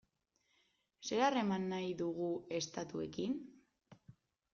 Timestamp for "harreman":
1.25-1.67